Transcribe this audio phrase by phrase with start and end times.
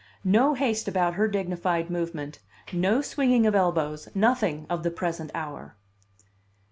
[0.25, 2.39] No haste about her dignified movement,
[2.73, 5.75] no swinging of elbows, nothing of the present hour!